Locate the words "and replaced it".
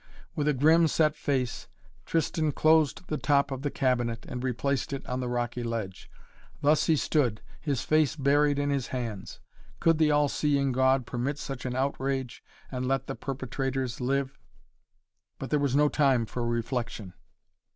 4.27-5.05